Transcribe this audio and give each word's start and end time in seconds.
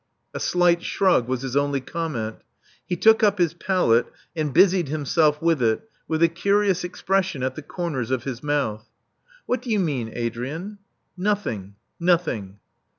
A 0.33 0.39
slight 0.39 0.81
shrug 0.81 1.27
was 1.27 1.43
his 1.43 1.55
only 1.55 1.79
comment. 1.79 2.37
He 2.87 2.95
took 2.95 3.21
up 3.21 3.37
his 3.37 3.53
palette, 3.53 4.07
and 4.35 4.51
busied 4.51 4.87
himself 4.87 5.39
with 5.39 5.61
it, 5.61 5.87
with 6.07 6.23
a 6.23 6.27
curious 6.27 6.83
expression 6.83 7.43
at 7.43 7.53
the 7.53 7.61
comers 7.61 8.09
of 8.09 8.23
his 8.23 8.41
mouth. 8.41 8.89
What 9.45 9.61
do 9.61 9.69
you 9.69 9.79
mean, 9.79 10.09
Adrian?" 10.11 10.79
'* 10.97 11.15
Nothing. 11.29 11.75
Nothing." 11.99 12.57